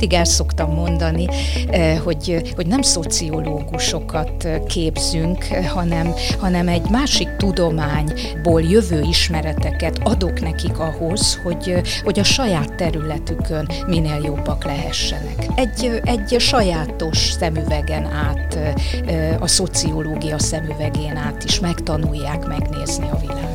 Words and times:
mindig 0.00 0.18
el 0.18 0.24
szoktam 0.24 0.70
mondani, 0.74 1.26
eh, 1.70 1.98
hogy, 1.98 2.52
hogy 2.56 2.66
nem 2.66 2.82
szociológusokat 2.82 4.44
eh, 4.44 4.60
képzünk, 4.66 5.44
eh, 5.50 5.66
hanem, 5.66 6.14
hanem 6.38 6.68
egy 6.68 6.90
másik 6.90 7.28
tudományból 7.36 8.62
jövő 8.62 9.00
ismereteket 9.08 9.98
adok 10.02 10.40
nekik 10.40 10.78
ahhoz, 10.78 11.40
hogy, 11.42 11.80
hogy 12.04 12.18
a 12.18 12.24
saját 12.24 12.74
területükön 12.74 13.68
minél 13.86 14.20
jobbak 14.24 14.64
lehessenek. 14.64 15.46
Egy, 15.54 16.00
egy 16.04 16.36
sajátos 16.38 17.18
szemüvegen 17.18 18.04
át, 18.04 18.58
a 19.40 19.46
szociológia 19.46 20.38
szemüvegén 20.38 21.16
át 21.16 21.44
is 21.44 21.60
megtanulják 21.60 22.46
megnézni 22.46 23.08
a 23.10 23.18
világot. 23.20 23.49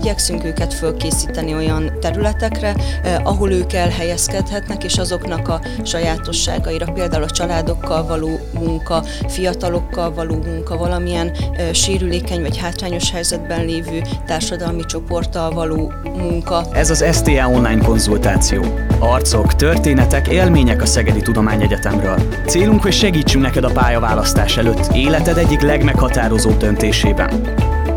Igyekszünk 0.00 0.44
őket 0.44 0.74
fölkészíteni 0.74 1.54
olyan 1.54 1.92
területekre, 2.00 2.74
eh, 3.02 3.26
ahol 3.26 3.52
ők 3.52 3.72
elhelyezkedhetnek, 3.72 4.84
és 4.84 4.98
azoknak 4.98 5.48
a 5.48 5.60
sajátosságaira, 5.84 6.92
például 6.92 7.22
a 7.22 7.30
családokkal 7.30 8.06
való 8.06 8.40
munka, 8.52 9.04
fiatalokkal 9.28 10.14
való 10.14 10.34
munka, 10.34 10.76
valamilyen 10.76 11.28
eh, 11.28 11.72
sérülékeny 11.72 12.40
vagy 12.40 12.56
hátrányos 12.56 13.10
helyzetben 13.10 13.64
lévő 13.64 14.02
társadalmi 14.26 14.84
csoporttal 14.84 15.50
való 15.50 15.92
munka. 16.04 16.64
Ez 16.72 16.90
az 16.90 17.04
STA 17.12 17.48
online 17.48 17.84
konzultáció. 17.84 18.64
Arcok, 18.98 19.54
történetek, 19.54 20.28
élmények 20.28 20.82
a 20.82 20.86
Szegedi 20.86 21.20
Tudományegyetemről. 21.20 22.18
Célunk, 22.46 22.82
hogy 22.82 22.92
segítsünk 22.92 23.44
neked 23.44 23.64
a 23.64 23.70
pályaválasztás 23.70 24.56
előtt 24.56 24.94
életed 24.94 25.36
egyik 25.36 25.60
legmeghatározóbb 25.60 26.56
döntésében. 26.56 27.54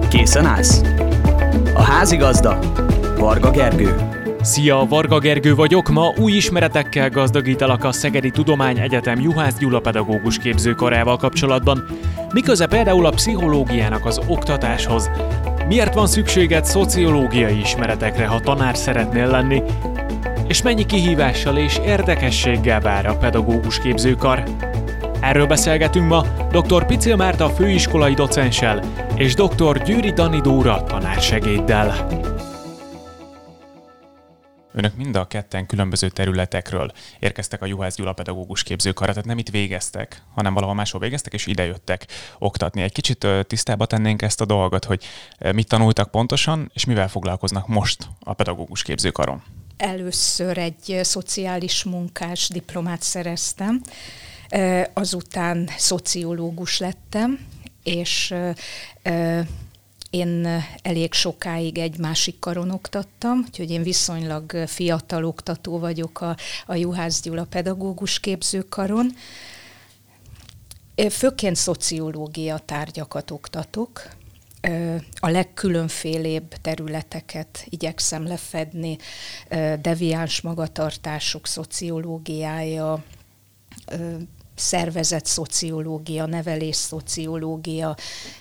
Készen 0.09 0.45
állsz? 0.45 0.81
A 1.76 1.82
házigazda 1.82 2.59
Varga 3.18 3.52
Gergő. 3.52 3.95
Szia, 4.41 4.86
Varga 4.90 5.20
Gergő 5.20 5.55
vagyok, 5.55 5.90
ma 5.90 6.14
új 6.18 6.31
ismeretekkel 6.31 7.09
gazdagítalak 7.09 7.84
a 7.84 7.92
Szegedi 7.92 8.30
Tudományegyetem 8.30 9.20
Juhász 9.20 9.58
Gyula 9.58 9.80
pedagógus 9.80 10.38
képzőkarával 10.38 11.17
kapcsolatban. 11.17 11.86
Miköze 12.33 12.66
például 12.66 13.06
a 13.06 13.09
pszichológiának 13.09 14.06
az 14.06 14.20
oktatáshoz? 14.28 15.09
Miért 15.67 15.94
van 15.94 16.08
szükséged 16.08 16.66
szociológiai 16.66 17.59
ismeretekre, 17.59 18.26
ha 18.26 18.39
tanár 18.39 18.78
szeretnél 18.78 19.28
lenni? 19.28 19.61
És 20.48 20.61
mennyi 20.61 20.86
kihívással 20.86 21.58
és 21.58 21.80
érdekességgel 21.86 22.80
vár 22.80 23.05
a 23.05 23.17
pedagógus 23.17 23.80
képzőkar? 23.80 24.44
Erről 25.24 25.48
beszélgetünk 25.48 26.08
ma 26.08 26.22
dr. 26.52 26.86
Picil 26.86 27.16
Márta 27.16 27.50
főiskolai 27.50 28.14
docenssel 28.14 28.84
és 29.16 29.34
dr. 29.34 29.84
Győri 29.84 30.14
Dani 30.14 30.42
Dóra 30.42 30.84
tanársegéddel. 30.84 32.08
Önök 34.74 34.96
mind 34.96 35.16
a 35.16 35.28
ketten 35.28 35.66
különböző 35.66 36.10
területekről 36.10 36.92
érkeztek 37.20 37.62
a 37.62 37.66
Juhász 37.66 37.96
Gyula 37.96 38.14
pedagógus 38.14 38.64
képzőkarra, 38.64 39.12
tehát 39.12 39.28
nem 39.28 39.38
itt 39.38 39.50
végeztek, 39.50 40.24
hanem 40.36 40.54
valahol 40.54 40.76
máshol 40.76 41.02
végeztek, 41.02 41.34
és 41.34 41.46
idejöttek 41.46 42.06
oktatni. 42.40 42.82
Egy 42.82 42.92
kicsit 42.92 43.28
tisztába 43.48 43.86
tennénk 43.86 44.22
ezt 44.22 44.42
a 44.42 44.46
dolgot, 44.46 44.86
hogy 44.86 45.04
mit 45.54 45.68
tanultak 45.68 46.12
pontosan, 46.12 46.72
és 46.74 46.86
mivel 46.86 47.08
foglalkoznak 47.08 47.68
most 47.68 48.08
a 48.20 48.34
pedagógus 48.34 48.84
képzőkaron. 48.84 49.44
Először 49.78 50.58
egy 50.58 51.00
szociális 51.02 51.84
munkás 51.84 52.50
diplomát 52.50 53.02
szereztem, 53.02 53.82
azután 54.94 55.70
szociológus 55.78 56.80
lettem, 56.80 57.40
és 57.84 58.34
én 60.10 60.64
elég 60.82 61.14
sokáig 61.14 61.78
egy 61.78 61.98
másik 61.98 62.40
karon 62.40 62.70
oktattam, 62.70 63.44
úgyhogy 63.48 63.72
én 63.72 63.84
viszonylag 63.84 64.64
fiatal 64.68 65.26
oktató 65.26 65.80
vagyok 65.80 66.22
a, 66.22 66.38
a 66.66 66.76
Juhász 66.76 67.22
Gyula 67.22 67.44
pedagógus 67.44 68.20
képzőkaron. 68.20 69.12
Főként 71.10 71.56
szociológia 71.56 72.58
tárgyakat 72.58 73.32
oktatok, 73.32 74.10
a 75.20 75.30
legkülönfélébb 75.30 76.54
területeket 76.61 77.66
igyekszem 77.70 78.27
lefedni, 78.27 78.98
deviáns 79.82 80.42
magatartások 80.42 81.48
szociológiája, 81.48 83.04
szervezet 84.55 85.25
szociológia, 85.25 86.25
nevelés 86.25 86.75
szociológia, 86.75 87.95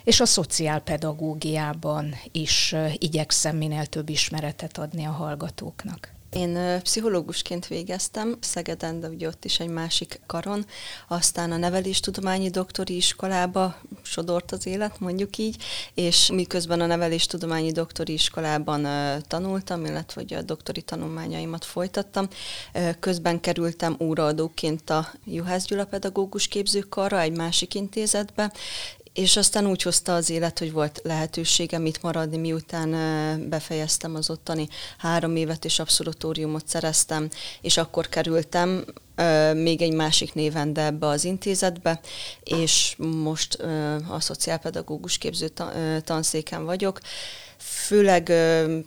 és 0.04 0.20
a 0.20 0.26
szociálpedagógiában 0.26 2.14
is 2.32 2.74
igyekszem 2.98 3.56
minél 3.56 3.86
több 3.86 4.08
ismeretet 4.08 4.78
adni 4.78 5.04
a 5.04 5.10
hallgatóknak. 5.10 6.12
Én 6.32 6.80
pszichológusként 6.82 7.66
végeztem 7.66 8.36
Szegeden, 8.40 9.00
de 9.00 9.08
ugye 9.08 9.26
ott 9.26 9.44
is 9.44 9.60
egy 9.60 9.68
másik 9.68 10.20
karon, 10.26 10.66
aztán 11.08 11.52
a 11.52 11.56
neveléstudományi 11.56 12.50
doktori 12.50 12.96
iskolába 12.96 13.76
sodort 14.02 14.52
az 14.52 14.66
élet, 14.66 15.00
mondjuk 15.00 15.38
így, 15.38 15.56
és 15.94 16.30
miközben 16.30 16.80
a 16.80 16.86
neveléstudományi 16.86 17.72
doktori 17.72 18.12
iskolában 18.12 18.86
tanultam, 19.28 19.84
illetve 19.84 20.20
hogy 20.20 20.34
a 20.34 20.42
doktori 20.42 20.82
tanulmányaimat 20.82 21.64
folytattam, 21.64 22.28
közben 23.00 23.40
kerültem 23.40 23.96
óraadóként 24.00 24.90
a 24.90 25.08
Juhász 25.24 25.64
Gyula 25.64 25.84
pedagógus 25.84 26.48
képzőkarra 26.48 27.20
egy 27.20 27.36
másik 27.36 27.74
intézetbe, 27.74 28.52
és 29.12 29.36
aztán 29.36 29.66
úgy 29.66 29.82
hozta 29.82 30.14
az 30.14 30.30
élet, 30.30 30.58
hogy 30.58 30.72
volt 30.72 31.00
lehetőségem 31.04 31.86
itt 31.86 32.02
maradni, 32.02 32.36
miután 32.36 32.90
befejeztem 33.48 34.14
az 34.14 34.30
ottani 34.30 34.68
három 34.98 35.36
évet, 35.36 35.64
és 35.64 35.78
abszolutóriumot 35.78 36.68
szereztem, 36.68 37.28
és 37.60 37.76
akkor 37.76 38.08
kerültem 38.08 38.84
még 39.54 39.82
egy 39.82 39.92
másik 39.92 40.34
néven, 40.34 40.72
de 40.72 40.84
ebbe 40.84 41.06
az 41.06 41.24
intézetbe, 41.24 42.00
és 42.44 42.94
most 42.98 43.54
a 44.08 44.20
szociálpedagógus 44.20 45.18
képző 45.18 45.50
tanszéken 46.04 46.64
vagyok. 46.64 47.00
Főleg 47.56 48.32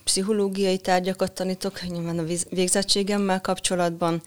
pszichológiai 0.03 0.77
tárgyakat 0.77 1.31
tanítok, 1.31 1.81
nyilván 1.87 2.19
a 2.19 2.25
végzettségemmel 2.49 3.41
kapcsolatban, 3.41 4.21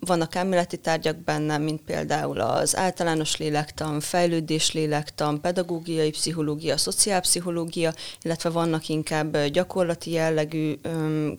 vannak 0.00 0.34
elméleti 0.34 0.76
tárgyak 0.76 1.16
benne, 1.16 1.58
mint 1.58 1.80
például 1.80 2.40
az 2.40 2.76
általános 2.76 3.36
lélektan, 3.36 4.00
fejlődés 4.00 4.72
lélektan, 4.72 5.40
pedagógiai 5.40 6.10
pszichológia, 6.10 6.76
szociálpszichológia, 6.76 7.92
illetve 8.22 8.50
vannak 8.50 8.88
inkább 8.88 9.46
gyakorlati 9.46 10.10
jellegű 10.10 10.74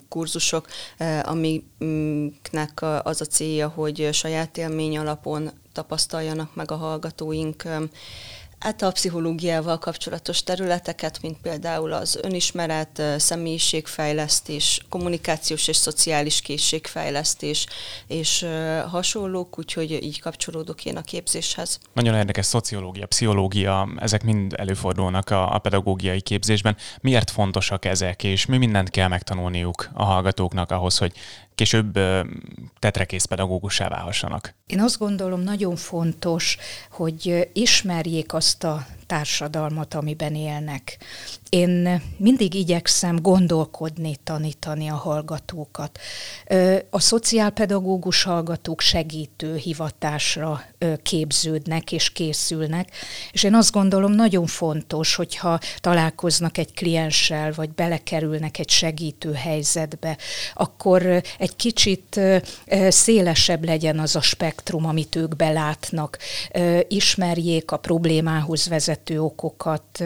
kurzusok, 0.09 0.68
amiknek 1.22 2.81
az 3.03 3.22
a 3.22 3.25
célja, 3.25 3.68
hogy 3.68 4.09
saját 4.12 4.57
élmény 4.57 4.97
alapon 4.97 5.51
tapasztaljanak 5.74 6.56
meg 6.56 6.72
a 6.72 6.75
hallgatóink 6.75 7.63
Hát 8.59 8.81
a 8.81 8.91
pszichológiával 8.91 9.78
kapcsolatos 9.78 10.44
területeket, 10.44 11.22
mint 11.22 11.38
például 11.41 11.94
az 11.94 12.19
önismeret, 12.22 13.01
személyiségfejlesztés, 13.18 14.85
kommunikációs 14.90 15.68
és 15.68 15.75
szociális 15.75 16.41
készségfejlesztés 16.41 17.66
és 18.07 18.45
hasonlók, 18.90 19.57
úgyhogy 19.57 19.91
így 19.91 20.22
kapcsolódok 20.22 20.85
én 20.85 20.97
a 20.97 21.01
képzéshez. 21.01 21.79
Nagyon 21.94 22.16
érdekes 22.16 22.45
szociológia, 22.45 23.06
pszichológia, 23.06 23.90
ezek 23.97 24.23
mind 24.23 24.53
előfordulnak 24.57 25.29
a, 25.29 25.53
a 25.53 25.57
pedagógiai 25.57 26.22
képzésben. 26.22 26.75
Miért 27.01 27.31
fontosak 27.31 27.85
ezek, 27.85 28.24
és 28.24 28.45
mi 28.45 28.57
mindent 28.57 28.89
kell 28.89 29.07
megtanulniuk 29.07 29.89
a 29.94 30.03
hallgatóknak 30.03 30.72
ahhoz, 30.72 30.97
hogy 30.97 31.13
később 31.57 32.00
tetrekész 32.79 33.25
pedagógussá 33.25 33.88
válhassanak? 33.90 34.53
Én 34.66 34.81
azt 34.81 34.97
gondolom 34.97 35.41
nagyon 35.41 35.75
fontos, 35.75 36.57
hogy 36.91 37.50
ismerjék 37.53 38.34
azt 38.34 38.63
a 38.63 38.85
társadalmat, 39.07 39.94
amiben 39.94 40.35
élnek. 40.35 40.97
Én 41.50 42.01
mindig 42.18 42.53
igyekszem 42.53 43.22
gondolkodni, 43.22 44.16
tanítani 44.23 44.88
a 44.88 44.95
hallgatókat. 44.95 46.00
A 46.89 47.00
szociálpedagógus 47.00 48.24
hallgatók 48.24 48.81
segítő 48.81 49.56
hivatásra 49.56 50.63
képződnek 51.04 51.92
és 51.92 52.09
készülnek, 52.09 52.89
és 53.31 53.44
én 53.44 53.54
azt 53.54 53.71
gondolom 53.71 54.12
nagyon 54.12 54.45
fontos, 54.45 55.15
hogyha 55.15 55.60
találkoznak 55.80 56.57
egy 56.57 56.74
klienssel, 56.74 57.51
vagy 57.56 57.69
belekerülnek 57.69 58.60
egy 58.60 58.69
segítő 58.69 59.33
helyzetbe, 59.33 60.18
akkor 60.53 61.21
egy 61.38 61.56
kicsit 61.56 62.19
szélesebb 62.89 63.65
legyen 63.65 64.00
az 64.00 64.15
a 64.15 64.21
spektrum, 64.21 64.86
amit 64.86 65.15
ők 65.15 65.36
belátnak, 65.36 66.18
ismerjék 66.88 67.71
a 67.71 67.77
problémához 67.77 68.68
vezető 68.68 68.95
okokat, 69.05 69.99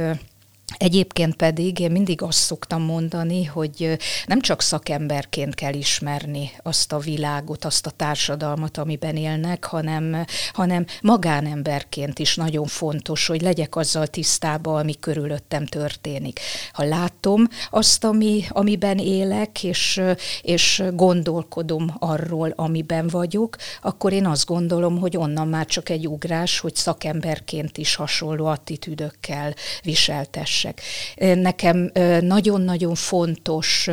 Egyébként 0.78 1.36
pedig 1.36 1.80
én 1.80 1.92
mindig 1.92 2.22
azt 2.22 2.38
szoktam 2.38 2.82
mondani, 2.82 3.46
hogy 3.46 3.98
nem 4.26 4.42
csak 4.42 4.62
szakemberként 4.62 5.56
kell 5.56 5.74
ismerni 5.74 6.52
azt 6.64 6.94
a 6.94 6.98
világot, 6.98 7.66
azt 7.66 7.86
a 7.86 7.90
társadalmat, 7.90 8.78
amiben 8.78 9.16
élnek, 9.16 9.66
hanem, 9.66 10.26
hanem 10.54 10.86
magánemberként 11.02 12.20
is 12.20 12.36
nagyon 12.36 12.66
fontos, 12.66 13.28
hogy 13.28 13.42
legyek 13.42 13.76
azzal 13.76 14.08
tisztában, 14.08 14.80
ami 14.80 14.96
körülöttem 15.00 15.66
történik. 15.66 16.40
Ha 16.72 16.84
látom 16.84 17.48
azt, 17.70 18.04
ami, 18.04 18.44
amiben 18.50 18.98
élek, 18.98 19.64
és, 19.64 20.02
és 20.42 20.84
gondolkodom 20.94 21.96
arról, 22.00 22.54
amiben 22.56 23.08
vagyok, 23.08 23.56
akkor 23.82 24.14
én 24.14 24.26
azt 24.26 24.46
gondolom, 24.46 25.00
hogy 25.00 25.18
onnan 25.18 25.48
már 25.48 25.66
csak 25.66 25.90
egy 25.90 26.08
ugrás, 26.08 26.60
hogy 26.60 26.76
szakemberként 26.76 27.78
is 27.78 27.96
hasonló 27.96 28.46
attitűdökkel 28.46 29.54
viseltessek 29.84 30.61
kérdések. 30.62 30.82
Nekem 31.42 31.92
nagyon-nagyon 32.22 32.96
fontos 32.96 33.90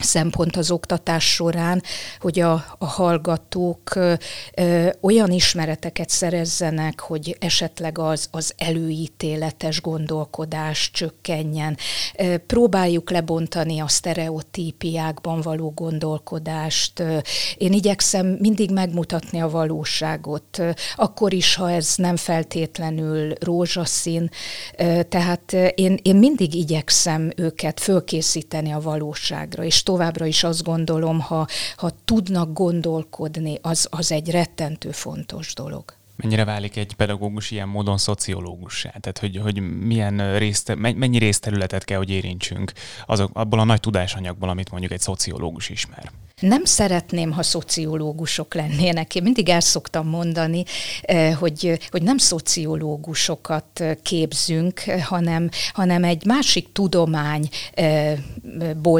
szempont 0.00 0.56
az 0.56 0.70
oktatás 0.70 1.32
során, 1.34 1.82
hogy 2.20 2.40
a, 2.40 2.52
a 2.78 2.86
hallgatók 2.86 3.94
ö, 3.94 4.88
olyan 5.00 5.30
ismereteket 5.30 6.08
szerezzenek, 6.08 7.00
hogy 7.00 7.36
esetleg 7.40 7.98
az, 7.98 8.28
az 8.30 8.54
előítéletes 8.56 9.80
gondolkodás 9.80 10.90
csökkenjen. 10.90 11.76
Ö, 12.16 12.36
próbáljuk 12.36 13.10
lebontani 13.10 13.78
a 13.78 13.88
sztereotípiákban 13.88 15.40
való 15.40 15.72
gondolkodást. 15.74 17.00
Ö, 17.00 17.18
én 17.56 17.72
igyekszem 17.72 18.26
mindig 18.26 18.70
megmutatni 18.70 19.40
a 19.40 19.50
valóságot, 19.50 20.58
ö, 20.58 20.70
akkor 20.96 21.32
is, 21.32 21.54
ha 21.54 21.70
ez 21.70 21.94
nem 21.96 22.16
feltétlenül 22.16 23.32
rózsaszín. 23.40 24.30
Ö, 24.76 25.02
tehát 25.02 25.52
én, 25.74 25.98
én 26.02 26.16
mindig 26.16 26.54
igyekszem 26.54 27.30
őket 27.36 27.80
fölkészíteni 27.80 28.72
a 28.72 28.80
valóságra, 28.80 29.64
és 29.64 29.82
továbbra 29.86 30.26
is 30.26 30.44
azt 30.44 30.62
gondolom, 30.62 31.20
ha, 31.20 31.46
ha 31.76 31.90
tudnak 32.04 32.52
gondolkodni, 32.52 33.58
az, 33.62 33.88
az 33.90 34.12
egy 34.12 34.30
rettentő 34.30 34.90
fontos 34.90 35.54
dolog. 35.54 35.84
Mennyire 36.16 36.44
válik 36.44 36.76
egy 36.76 36.94
pedagógus 36.94 37.50
ilyen 37.50 37.68
módon 37.68 37.98
szociológussá? 37.98 38.88
Tehát, 38.88 39.18
hogy, 39.18 39.36
hogy 39.36 39.60
milyen 39.80 40.38
részt, 40.38 40.74
mennyi 40.74 41.18
részterületet 41.18 41.84
kell, 41.84 41.98
hogy 41.98 42.10
érintsünk 42.10 42.72
azok, 43.06 43.30
abból 43.32 43.58
a 43.58 43.64
nagy 43.64 43.80
tudásanyagból, 43.80 44.48
amit 44.48 44.70
mondjuk 44.70 44.92
egy 44.92 45.00
szociológus 45.00 45.68
ismer? 45.68 46.10
Nem 46.42 46.64
szeretném, 46.64 47.32
ha 47.32 47.42
szociológusok 47.42 48.54
lennének. 48.54 49.14
Én 49.14 49.22
mindig 49.22 49.48
el 49.48 49.60
szoktam 49.60 50.08
mondani, 50.08 50.64
eh, 51.02 51.34
hogy, 51.34 51.78
hogy 51.90 52.02
nem 52.02 52.18
szociológusokat 52.18 53.80
eh, 53.80 53.94
képzünk, 54.02 54.80
hanem, 55.02 55.48
hanem 55.72 56.04
egy 56.04 56.24
másik 56.26 56.72
tudományból 56.72 57.50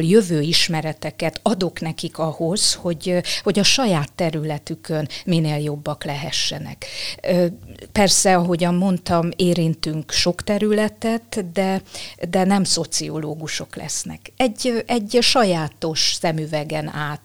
jövő 0.03 0.41
ismereteket 0.41 1.41
adok 1.43 1.81
nekik 1.81 2.19
ahhoz, 2.19 2.75
hogy, 2.75 3.21
hogy 3.43 3.59
a 3.59 3.63
saját 3.63 4.13
területükön 4.13 5.09
minél 5.25 5.59
jobbak 5.59 6.05
lehessenek. 6.05 6.87
Eh, 7.21 7.47
persze, 7.93 8.37
ahogyan 8.37 8.75
mondtam, 8.75 9.29
érintünk 9.37 10.11
sok 10.11 10.43
területet, 10.43 11.53
de, 11.53 11.83
de 12.29 12.45
nem 12.45 12.65
szociológusok 12.65 13.77
lesznek. 13.77 14.33
Egy, 14.37 14.85
egy 14.87 15.19
sajátos 15.21 16.17
szemüvegen 16.21 16.89
át 16.95 17.25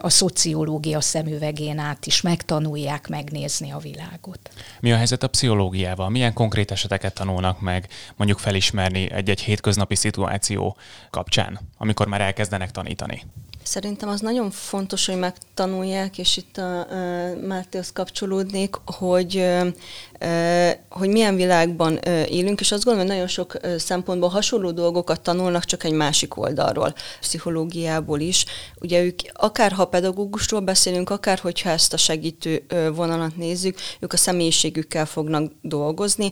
a 0.00 0.10
szociológia 0.10 1.00
szemüvegén 1.00 1.78
át 1.78 2.06
is 2.06 2.20
megtanulják 2.20 3.08
megnézni 3.08 3.70
a 3.70 3.78
világot. 3.78 4.50
Mi 4.80 4.92
a 4.92 4.96
helyzet 4.96 5.22
a 5.22 5.28
pszichológiával? 5.28 6.08
Milyen 6.08 6.32
konkrét 6.32 6.70
eseteket 6.70 7.14
tanulnak 7.14 7.60
meg 7.60 7.88
mondjuk 8.16 8.38
felismerni 8.38 9.10
egy-egy 9.10 9.40
hétköznapi 9.40 9.94
szituáció 9.94 10.76
kapcsán, 11.10 11.60
amikor 11.78 12.06
már 12.06 12.20
elkezdenek 12.20 12.70
tanítani? 12.70 13.22
Szerintem 13.62 14.08
az 14.08 14.20
nagyon 14.20 14.50
fontos, 14.50 15.06
hogy 15.06 15.18
megtanulják, 15.18 16.18
és 16.18 16.36
itt 16.36 16.56
a, 16.56 16.80
a 16.80 16.86
Mátéhoz 17.46 17.92
kapcsolódnék, 17.92 18.74
hogy 18.84 19.46
hogy 20.88 21.08
milyen 21.08 21.36
világban 21.36 21.96
élünk, 22.28 22.60
és 22.60 22.72
azt 22.72 22.84
gondolom, 22.84 23.08
hogy 23.08 23.16
nagyon 23.16 23.32
sok 23.32 23.56
szempontból 23.78 24.28
hasonló 24.28 24.70
dolgokat 24.70 25.20
tanulnak, 25.20 25.64
csak 25.64 25.84
egy 25.84 25.92
másik 25.92 26.36
oldalról, 26.36 26.94
pszichológiából 27.20 28.20
is. 28.20 28.44
Ugye 28.80 29.02
ők, 29.02 29.18
akár 29.32 29.72
ha 29.72 29.84
pedagógusról 29.84 30.60
beszélünk, 30.60 31.10
akár 31.10 31.38
hogyha 31.38 31.70
ezt 31.70 31.92
a 31.92 31.96
segítő 31.96 32.64
vonalat 32.94 33.36
nézzük, 33.36 33.78
ők 34.00 34.12
a 34.12 34.16
személyiségükkel 34.16 35.06
fognak 35.06 35.52
dolgozni, 35.62 36.30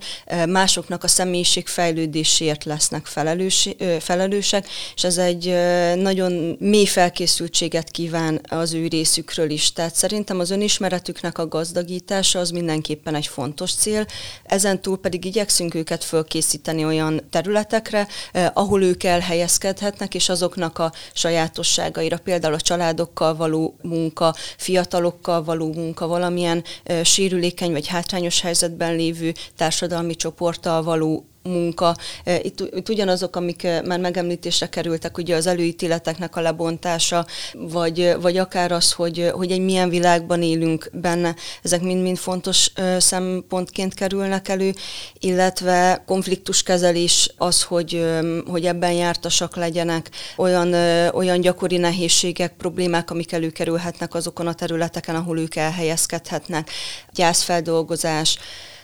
másoknak 0.49 1.05
a 1.05 1.09
személyiség 1.09 1.67
fejlődésért 1.67 2.65
lesznek 2.65 3.07
felelős, 3.07 3.69
felelősek, 4.01 4.67
és 4.95 5.05
ez 5.05 5.19
egy 5.19 5.55
nagyon 5.97 6.57
mély 6.59 6.85
felkészültséget 6.85 7.91
kíván 7.91 8.41
az 8.49 8.73
ő 8.73 8.87
részükről 8.87 9.51
is. 9.51 9.73
Tehát 9.73 9.95
szerintem 9.95 10.39
az 10.39 10.51
önismeretüknek 10.51 11.39
a 11.39 11.49
gazdagítása 11.49 12.39
az 12.39 12.51
mindenképpen 12.51 13.15
egy 13.15 13.27
fontos 13.27 13.73
cél, 13.75 14.07
ezen 14.45 14.83
túl 14.83 14.99
pedig 14.99 15.25
igyekszünk 15.25 15.75
őket 15.75 16.05
fölkészíteni 16.05 16.85
olyan 16.85 17.21
területekre, 17.31 18.09
eh, 18.33 18.51
ahol 18.55 18.83
ők 18.83 19.03
elhelyezkedhetnek, 19.03 20.15
és 20.15 20.29
azoknak 20.29 20.79
a 20.79 20.93
sajátosságaira, 21.13 22.19
például 22.19 22.55
a 22.55 22.61
családokkal 22.61 23.37
való 23.37 23.77
munka, 23.83 24.35
fiatalokkal 24.57 25.45
való 25.45 25.73
munka, 25.73 26.07
valamilyen 26.07 26.65
eh, 26.83 27.05
sérülékeny 27.05 27.73
vagy 27.73 27.87
hátrányos 27.87 28.41
helyzetben 28.41 28.97
lévő 28.97 29.33
társadalmi 29.57 30.15
csoporttal 30.15 30.83
való 30.83 31.25
munka. 31.45 31.97
Itt, 32.43 32.61
itt 32.61 32.89
ugyanazok, 32.89 33.37
amik 33.37 33.67
már 33.85 33.99
megemlítésre 33.99 34.69
kerültek, 34.69 35.19
ugye 35.19 35.37
az 35.37 35.47
előítéleteknek 35.47 36.37
a 36.37 36.41
lebontása, 36.41 37.27
vagy, 37.53 38.17
vagy 38.21 38.37
akár 38.37 38.73
az, 38.73 38.93
hogy, 38.93 39.31
hogy 39.33 39.51
egy 39.51 39.61
milyen 39.61 39.89
világban 39.89 40.43
élünk 40.43 40.91
benne, 40.93 41.35
ezek 41.63 41.81
mind-mind 41.83 42.17
fontos 42.17 42.73
szempontként 42.99 43.95
kerülnek 43.95 44.49
elő, 44.49 44.75
illetve 45.19 46.03
konfliktuskezelés 46.07 47.31
az, 47.37 47.63
hogy, 47.63 48.05
hogy 48.47 48.67
ebben 48.67 48.93
jártasak 48.93 49.57
legyenek, 49.57 50.11
olyan, 50.37 50.73
olyan 51.15 51.41
gyakori 51.41 51.77
nehézségek, 51.77 52.53
problémák, 52.57 53.11
amik 53.11 53.33
előkerülhetnek 53.33 54.15
azokon 54.15 54.47
a 54.47 54.55
területeken, 54.55 55.15
ahol 55.15 55.39
ők 55.39 55.57
elhelyezkedhetnek, 55.57 56.71
gyászfeldolgozás, 57.13 58.39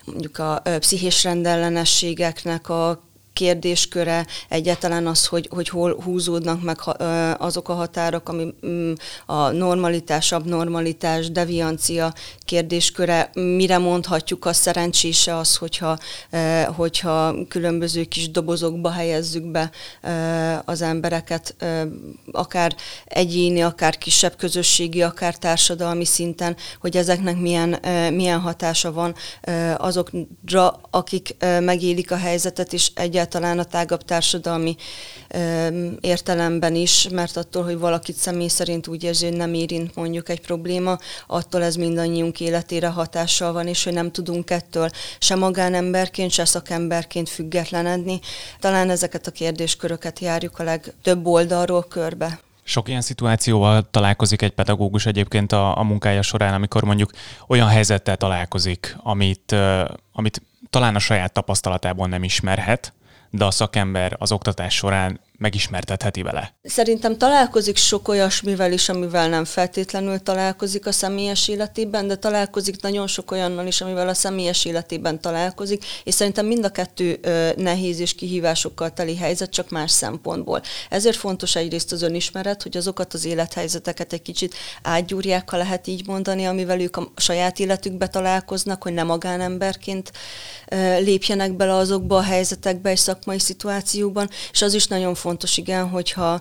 mondjuk 0.05 0.39
a 0.39 0.63
pszichés 0.79 1.25
rendellenességeknek 1.25 2.69
a 2.69 3.10
kérdésköre, 3.33 4.27
egyáltalán 4.49 5.07
az, 5.07 5.27
hogy, 5.27 5.49
hogy 5.51 5.69
hol 5.69 6.01
húzódnak 6.03 6.63
meg 6.63 6.79
azok 7.39 7.69
a 7.69 7.75
határok, 7.75 8.29
ami 8.29 8.55
mm, 8.67 8.93
a 9.27 9.51
normalitás, 9.51 10.33
abnormalitás, 10.33 11.31
deviancia 11.31 12.15
kérdésköre, 12.45 13.31
mire 13.35 13.79
mondhatjuk 13.79 14.45
a 14.45 14.53
szerencsése 14.53 15.37
az, 15.37 15.57
hogyha, 15.57 15.99
hogyha 16.77 17.35
különböző 17.49 18.05
kis 18.05 18.31
dobozokba 18.31 18.91
helyezzük 18.91 19.45
be 19.45 19.71
az 20.65 20.83
embereket, 20.83 21.55
akár 22.33 22.75
egyéni, 23.05 23.63
akár 23.63 23.99
kisebb 23.99 24.37
közösségi, 24.37 25.03
akár 25.03 25.37
társadalmi 25.37 26.05
szinten, 26.05 26.57
hogy 26.81 26.97
ezeknek 26.97 27.37
milyen, 27.37 27.79
milyen 28.15 28.41
hatása 28.41 28.93
van 28.93 29.15
azokra, 29.77 30.81
akik 30.91 31.37
megélik 31.61 32.11
a 32.11 32.17
helyzetet, 32.17 32.73
és 32.73 32.91
egyáltalán 32.95 33.20
egyáltalán 33.21 33.59
a 33.59 33.65
tágabb 33.65 34.03
társadalmi 34.03 34.77
értelemben 36.01 36.75
is, 36.75 37.09
mert 37.09 37.37
attól, 37.37 37.65
hogy 37.65 37.79
valakit 37.79 38.17
személy 38.17 38.49
szerint 38.49 38.87
úgy 38.87 39.05
érzi, 39.05 39.27
hogy 39.27 39.37
nem 39.37 39.55
érint 39.55 39.95
mondjuk 39.95 40.29
egy 40.29 40.41
probléma, 40.41 40.99
attól 41.27 41.63
ez 41.63 41.75
mindannyiunk 41.75 42.41
életére 42.41 42.89
hatással 42.89 43.53
van, 43.53 43.67
és 43.67 43.85
hogy 43.85 43.93
nem 43.93 44.11
tudunk 44.11 44.51
ettől 44.51 44.91
se 45.19 45.35
magánemberként, 45.35 46.31
se 46.31 46.45
szakemberként 46.45 47.29
függetlenedni. 47.29 48.21
Talán 48.61 48.91
ezeket 48.91 49.27
a 49.27 49.31
kérdésköröket 49.31 50.19
járjuk 50.19 50.59
a 50.59 50.63
legtöbb 50.63 51.27
oldalról 51.27 51.85
körbe. 51.89 52.41
Sok 52.63 52.89
ilyen 52.89 53.01
szituációval 53.01 53.89
találkozik 53.91 54.43
egy 54.43 54.53
pedagógus 54.53 55.07
egyébként 55.07 55.53
a, 55.53 55.79
a 55.79 55.83
munkája 55.83 56.23
során, 56.23 56.55
amikor 56.55 56.83
mondjuk 56.83 57.11
olyan 57.47 57.69
helyzettel 57.69 58.17
találkozik, 58.17 58.97
amit, 59.03 59.55
amit 60.13 60.43
talán 60.71 60.95
a 60.95 60.99
saját 60.99 61.33
tapasztalatából 61.33 62.09
nem 62.09 62.23
ismerhet, 62.23 62.93
de 63.31 63.45
a 63.45 63.51
szakember 63.51 64.17
az 64.19 64.33
oktatás 64.33 64.75
során 64.75 65.21
megismertetheti 65.41 66.23
vele? 66.23 66.55
Szerintem 66.63 67.19
találkozik 67.19 67.77
sok 67.77 68.09
olyasmivel 68.09 68.73
is, 68.73 68.89
amivel 68.89 69.29
nem 69.29 69.45
feltétlenül 69.45 70.19
találkozik 70.19 70.87
a 70.87 70.93
személyes 70.93 71.49
életében, 71.49 72.07
de 72.07 72.17
találkozik 72.17 72.83
nagyon 72.83 73.07
sok 73.07 73.31
olyannal 73.31 73.67
is, 73.67 73.81
amivel 73.81 74.09
a 74.09 74.15
személyes 74.15 74.65
életében 74.65 75.21
találkozik, 75.21 75.85
és 76.05 76.15
szerintem 76.15 76.47
mind 76.47 76.65
a 76.65 76.69
kettő 76.69 77.19
ö, 77.23 77.51
nehéz 77.57 78.01
és 78.01 78.15
kihívásokkal 78.15 78.93
teli 78.93 79.17
helyzet, 79.17 79.51
csak 79.51 79.71
más 79.71 79.91
szempontból. 79.91 80.63
Ezért 80.89 81.17
fontos 81.17 81.57
egyrészt 81.57 81.93
az 81.93 82.03
önismeret, 82.03 82.63
hogy 82.63 82.77
azokat 82.77 83.15
az 83.15 83.25
élethelyzeteket 83.25 84.13
egy 84.13 84.23
kicsit 84.23 84.55
átgyúrják, 84.83 85.51
ha 85.51 85.57
lehet 85.57 85.87
így 85.87 86.07
mondani, 86.07 86.45
amivel 86.45 86.81
ők 86.81 86.97
a 86.97 87.13
saját 87.17 87.59
életükbe 87.59 88.07
találkoznak, 88.07 88.83
hogy 88.83 88.93
nem 88.93 89.07
magánemberként 89.07 90.13
ö, 90.69 90.99
lépjenek 90.99 91.57
bele 91.57 91.75
azokba 91.75 92.17
a 92.17 92.23
helyzetekbe 92.23 92.91
és 92.91 92.99
szakmai 92.99 93.39
szituációban, 93.39 94.29
és 94.53 94.63
az 94.63 94.75
is 94.75 94.87
nagyon 94.87 95.15
fontos, 95.15 95.29
igen, 95.57 95.89
hogyha 95.89 96.41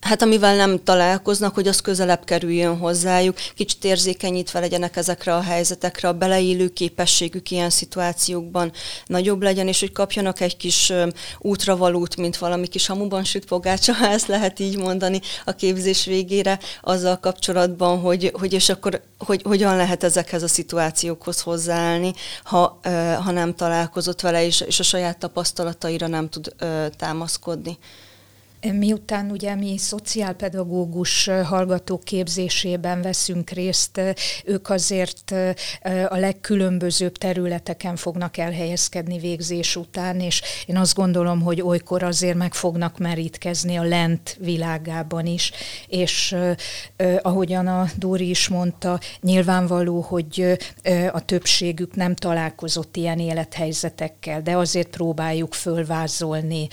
hát 0.00 0.22
amivel 0.22 0.56
nem 0.56 0.82
találkoznak, 0.84 1.54
hogy 1.54 1.68
az 1.68 1.80
közelebb 1.80 2.24
kerüljön 2.24 2.78
hozzájuk, 2.78 3.36
kicsit 3.54 3.84
érzékenyítve 3.84 4.60
legyenek 4.60 4.96
ezekre 4.96 5.34
a 5.34 5.40
helyzetekre, 5.40 6.08
a 6.08 6.12
beleélő 6.12 6.68
képességük 6.68 7.50
ilyen 7.50 7.70
szituációkban 7.70 8.72
nagyobb 9.06 9.42
legyen, 9.42 9.68
és 9.68 9.80
hogy 9.80 9.92
kapjanak 9.92 10.40
egy 10.40 10.56
kis 10.56 10.92
útravalót, 11.38 12.16
mint 12.16 12.36
valami 12.36 12.66
kis 12.66 12.86
hamuban 12.86 13.24
süt 13.24 13.44
pogácsa, 13.44 13.92
ha 13.92 14.08
ezt 14.08 14.26
lehet 14.26 14.58
így 14.58 14.76
mondani 14.76 15.20
a 15.44 15.52
képzés 15.52 16.04
végére, 16.04 16.58
azzal 16.82 17.16
kapcsolatban, 17.16 18.00
hogy, 18.00 18.30
hogy 18.34 18.52
és 18.52 18.68
akkor 18.68 19.02
hogy, 19.18 19.42
hogyan 19.42 19.76
lehet 19.76 20.04
ezekhez 20.04 20.42
a 20.42 20.48
szituációkhoz 20.48 21.40
hozzáállni, 21.40 22.12
ha, 22.44 22.80
ha 23.24 23.30
nem 23.30 23.54
találkozott 23.54 24.20
vele, 24.20 24.44
és, 24.44 24.60
és 24.60 24.80
a 24.80 24.82
saját 24.82 25.18
tapasztalataira 25.18 26.06
nem 26.06 26.28
tud 26.28 26.54
támaszkodni. 26.96 27.78
Miután 28.60 29.30
ugye 29.30 29.54
mi 29.54 29.78
szociálpedagógus 29.78 31.30
hallgatók 31.44 32.04
képzésében 32.04 33.02
veszünk 33.02 33.50
részt, 33.50 34.00
ők 34.44 34.70
azért 34.70 35.34
a 36.08 36.16
legkülönbözőbb 36.16 37.16
területeken 37.16 37.96
fognak 37.96 38.36
elhelyezkedni 38.36 39.18
végzés 39.18 39.76
után, 39.76 40.20
és 40.20 40.42
én 40.66 40.76
azt 40.76 40.94
gondolom, 40.94 41.40
hogy 41.40 41.60
olykor 41.60 42.02
azért 42.02 42.36
meg 42.36 42.54
fognak 42.54 42.98
merítkezni 42.98 43.76
a 43.76 43.82
lent 43.82 44.36
világában 44.40 45.26
is, 45.26 45.52
és 45.86 46.36
ahogyan 47.22 47.66
a 47.66 47.86
Dóri 47.96 48.28
is 48.28 48.48
mondta, 48.48 49.00
nyilvánvaló, 49.20 50.00
hogy 50.00 50.58
a 51.12 51.24
többségük 51.24 51.94
nem 51.94 52.14
találkozott 52.14 52.96
ilyen 52.96 53.18
élethelyzetekkel, 53.18 54.42
de 54.42 54.56
azért 54.56 54.88
próbáljuk 54.88 55.54
fölvázolni 55.54 56.68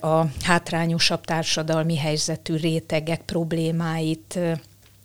a 0.00 0.24
hátrányos 0.42 1.01
hátrányosabb 1.02 1.24
társadalmi 1.24 1.96
helyzetű 1.96 2.56
rétegek 2.56 3.20
problémáit 3.20 4.38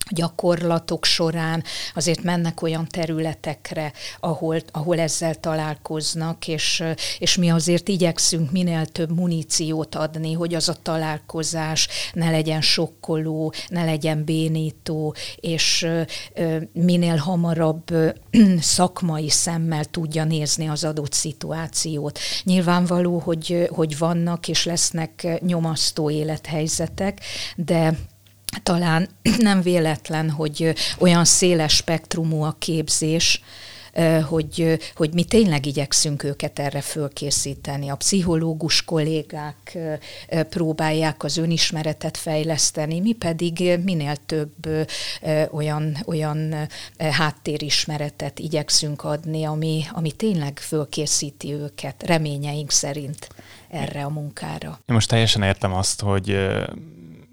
gyakorlatok 0.09 1.05
során 1.05 1.63
azért 1.95 2.23
mennek 2.23 2.61
olyan 2.61 2.87
területekre, 2.87 3.91
ahol, 4.19 4.61
ahol 4.71 4.99
ezzel 4.99 5.35
találkoznak, 5.35 6.47
és, 6.47 6.83
és 7.19 7.37
mi 7.37 7.49
azért 7.49 7.87
igyekszünk 7.87 8.51
minél 8.51 8.85
több 8.85 9.11
muníciót 9.15 9.95
adni, 9.95 10.33
hogy 10.33 10.53
az 10.53 10.69
a 10.69 10.75
találkozás 10.81 11.87
ne 12.13 12.29
legyen 12.29 12.61
sokkoló, 12.61 13.53
ne 13.67 13.83
legyen 13.83 14.23
bénító, 14.23 15.15
és 15.35 15.87
minél 16.73 17.15
hamarabb 17.15 17.85
szakmai 18.59 19.29
szemmel 19.29 19.85
tudja 19.85 20.23
nézni 20.23 20.67
az 20.67 20.83
adott 20.83 21.13
szituációt. 21.13 22.19
Nyilvánvaló, 22.43 23.17
hogy, 23.17 23.69
hogy 23.69 23.97
vannak 23.97 24.47
és 24.47 24.65
lesznek 24.65 25.39
nyomasztó 25.41 26.09
élethelyzetek, 26.09 27.19
de 27.55 27.97
talán 28.63 29.10
nem 29.38 29.62
véletlen, 29.62 30.30
hogy 30.30 30.74
olyan 30.98 31.25
széles 31.25 31.75
spektrumú 31.75 32.42
a 32.42 32.56
képzés, 32.60 33.42
hogy, 34.27 34.80
hogy 34.96 35.13
mi 35.13 35.24
tényleg 35.24 35.66
igyekszünk 35.66 36.24
őket 36.24 36.60
erre 36.60 36.82
fölkészíteni. 36.82 37.89
A 37.89 37.96
pszichológus 37.96 38.86
kollégák 38.86 39.77
próbálják 40.50 41.24
az 41.24 41.38
önismeretet 41.38 42.18
fejleszteni, 42.18 43.00
mi 43.00 43.13
pedig 43.13 43.80
minél 43.84 44.16
több 44.25 44.88
olyan, 45.51 45.98
olyan 46.06 46.68
háttérismeretet 46.98 48.39
igyekszünk 48.39 49.04
adni, 49.04 49.44
ami, 49.44 49.84
ami 49.92 50.12
tényleg 50.12 50.60
fölkészíti 50.60 51.54
őket, 51.54 52.04
reményeink 52.06 52.72
szerint 52.72 53.27
erre 53.70 54.04
a 54.04 54.10
munkára. 54.10 54.80
Én 54.86 54.96
most 54.96 55.10
teljesen 55.10 55.42
értem 55.44 55.74
azt, 55.74 56.01
hogy 56.01 56.38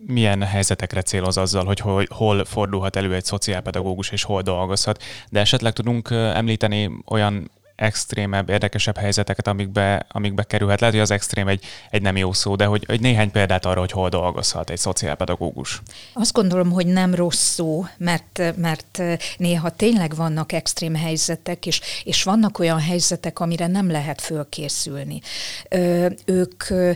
milyen 0.07 0.43
helyzetekre 0.43 1.03
céloz 1.03 1.37
azzal, 1.37 1.65
hogy 1.65 1.81
hol, 1.81 2.05
hol 2.09 2.45
fordulhat 2.45 2.97
elő 2.97 3.15
egy 3.15 3.25
szociálpedagógus 3.25 4.11
és 4.11 4.23
hol 4.23 4.43
dolgozhat, 4.43 5.03
de 5.31 5.41
esetleg 5.41 5.73
tudunk 5.73 6.11
említeni 6.11 6.91
olyan 7.07 7.51
extrémebb, 7.77 8.49
érdekesebb 8.49 8.97
helyzeteket, 8.97 9.47
amikbe, 9.47 10.07
amikbe 10.09 10.43
kerülhet. 10.43 10.81
Lehet, 10.81 10.95
hogy 10.95 11.05
az 11.05 11.11
extrém 11.11 11.49
egy, 11.49 11.65
egy 11.91 12.03
nem 12.03 12.17
jó 12.17 12.33
szó, 12.33 12.57
de 12.57 12.65
hogy, 12.65 12.85
hogy 12.87 13.01
néhány 13.01 13.31
példát 13.31 13.65
arra, 13.65 13.81
hogy 13.81 13.91
hol 13.91 14.09
dolgozhat 14.09 14.71
egy 14.71 14.79
szociálpedagógus. 14.79 15.83
Azt 16.13 16.33
gondolom, 16.33 16.71
hogy 16.71 16.87
nem 16.87 17.15
rossz 17.15 17.49
szó, 17.49 17.85
mert, 17.97 18.43
mert 18.57 19.03
néha 19.37 19.71
tényleg 19.71 20.15
vannak 20.15 20.53
extrém 20.53 20.95
helyzetek, 20.95 21.67
és, 21.67 21.81
és 22.05 22.23
vannak 22.23 22.59
olyan 22.59 22.81
helyzetek, 22.81 23.41
amire 23.41 23.67
nem 23.67 23.91
lehet 23.91 24.21
fölkészülni. 24.21 25.21
Ö, 25.69 26.09
ők 26.25 26.71
ö, 26.71 26.93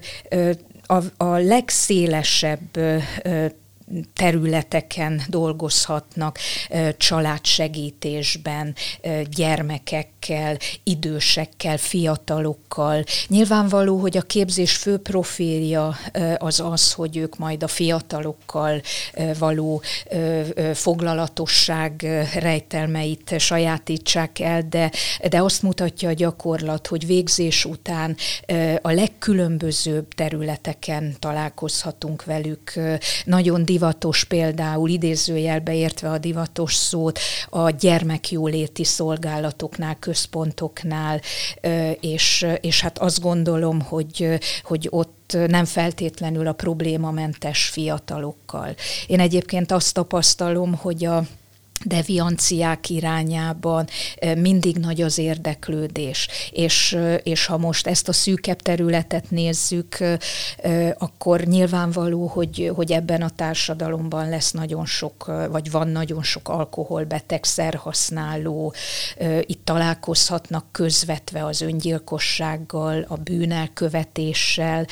a, 0.89 1.25
a 1.25 1.37
legszélesebb 1.37 2.79
területeken 4.15 5.23
dolgozhatnak, 5.29 6.39
családsegítésben, 6.97 8.75
gyermekekkel, 9.31 10.57
idősekkel, 10.83 11.77
fiatalokkal. 11.77 13.05
Nyilvánvaló, 13.29 13.97
hogy 13.97 14.17
a 14.17 14.23
képzés 14.23 14.77
fő 14.77 14.97
profilja 14.99 15.97
az 16.37 16.61
az, 16.61 16.93
hogy 16.93 17.17
ők 17.17 17.39
majd 17.39 17.63
a 17.63 17.69
fiatalokkal 17.69 18.81
való 19.39 19.83
foglalatosság 20.75 22.07
rejtelmeit 22.35 23.35
sajátítsák 23.39 24.39
el, 24.39 24.63
de, 24.69 24.91
de 25.29 25.43
azt 25.43 25.63
mutatja 25.63 26.09
a 26.09 26.13
gyakorlat, 26.13 26.87
hogy 26.87 27.07
végzés 27.07 27.65
után 27.65 28.17
a 28.83 28.91
legkülönbözőbb 28.91 30.09
területeken 30.15 31.17
találkozhatunk 31.19 32.25
velük. 32.25 32.73
Nagyon 33.25 33.65
divatos 33.79 34.25
például, 34.25 34.89
idézőjelbe 34.89 35.75
értve 35.75 36.11
a 36.11 36.19
divatos 36.19 36.75
szót, 36.75 37.19
a 37.49 37.71
gyermekjóléti 37.71 38.85
szolgálatoknál, 38.85 39.97
központoknál, 39.99 41.21
és, 42.01 42.47
és 42.61 42.81
hát 42.81 42.99
azt 42.99 43.21
gondolom, 43.21 43.81
hogy, 43.81 44.39
hogy 44.63 44.87
ott 44.91 45.37
nem 45.47 45.65
feltétlenül 45.65 46.47
a 46.47 46.53
problémamentes 46.53 47.67
fiatalokkal. 47.67 48.75
Én 49.07 49.21
egyébként 49.21 49.73
azt 49.73 49.95
tapasztalom, 49.95 50.75
hogy 50.75 51.05
a 51.05 51.23
devianciák 51.85 52.91
irányában 52.91 53.87
mindig 54.37 54.77
nagy 54.77 55.03
az 55.03 55.19
érdeklődés. 55.19 56.29
És, 56.51 56.99
és 57.23 57.47
ha 57.47 57.59
most 57.59 57.87
ezt 57.87 58.09
a 58.09 58.13
szűkebb 58.13 58.61
területet 58.63 59.31
nézzük, 59.31 59.97
akkor 60.99 61.41
nyilvánvaló, 61.41 62.27
hogy, 62.27 62.73
hogy 62.75 62.93
ebben 62.93 63.23
a 63.23 63.31
társadalomban 63.31 64.29
lesz 64.29 64.51
nagyon 64.51 64.87
sok, 64.87 65.33
vagy 65.51 65.71
van 65.71 65.89
nagyon 65.89 66.23
sok 66.23 66.49
alkoholbeteg, 66.49 67.45
szerhasználó, 67.45 68.75
itt 69.41 69.65
találkozhatnak 69.65 70.65
közvetve 70.73 71.45
az 71.45 71.61
öngyilkossággal, 71.61 73.05
a 73.09 73.17
bűnelkövetéssel. 73.17 74.87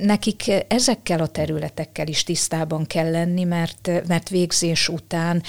Nekik 0.00 0.52
ezekkel 0.68 1.20
a 1.20 1.26
területekkel 1.26 2.06
is 2.06 2.24
tisztában 2.24 2.86
kell 2.86 3.10
lenni, 3.10 3.44
mert, 3.44 3.90
mert 4.06 4.28
végzés 4.28 4.88
után 4.88 5.42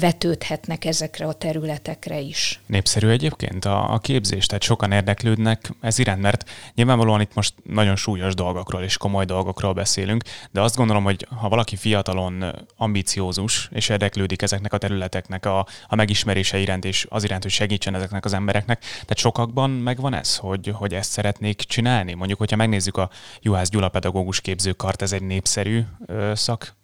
vetődhetnek 0.00 0.84
ezekre 0.84 1.26
a 1.26 1.32
területekre 1.32 2.18
is. 2.18 2.60
Népszerű 2.66 3.08
egyébként 3.08 3.64
a, 3.64 3.92
a 3.92 3.98
képzés, 3.98 4.46
tehát 4.46 4.62
sokan 4.62 4.92
érdeklődnek 4.92 5.72
ez 5.80 5.98
iránt, 5.98 6.20
mert 6.20 6.50
nyilvánvalóan 6.74 7.20
itt 7.20 7.34
most 7.34 7.54
nagyon 7.64 7.96
súlyos 7.96 8.34
dolgokról 8.34 8.82
és 8.82 8.96
komoly 8.96 9.24
dolgokról 9.24 9.72
beszélünk, 9.72 10.24
de 10.50 10.60
azt 10.60 10.76
gondolom, 10.76 11.04
hogy 11.04 11.26
ha 11.36 11.48
valaki 11.48 11.76
fiatalon 11.76 12.44
ambiciózus 12.76 13.68
és 13.72 13.88
érdeklődik 13.88 14.42
ezeknek 14.42 14.72
a 14.72 14.78
területeknek 14.78 15.46
a, 15.46 15.66
a 15.86 15.94
megismerése 15.94 16.58
iránt 16.58 16.84
és 16.84 17.06
az 17.08 17.24
iránt, 17.24 17.42
hogy 17.42 17.52
segítsen 17.52 17.94
ezeknek 17.94 18.24
az 18.24 18.32
embereknek, 18.32 18.80
tehát 18.80 19.16
sokakban 19.16 19.70
megvan 19.70 20.14
ez, 20.14 20.36
hogy, 20.36 20.72
hogy 20.74 20.94
ezt 20.94 21.10
szeretnék 21.10 21.56
csinálni. 21.60 22.14
Mondjuk, 22.14 22.38
hogyha 22.38 22.56
megnézzük 22.56 22.96
a 22.96 23.10
Juhász 23.40 23.68
Gyula 23.68 23.88
pedagógus 23.88 24.40
képzőkart, 24.40 25.02
ez 25.02 25.12
egy 25.12 25.22
népszerű 25.22 25.82
ö, 26.06 26.32
szak 26.34 26.74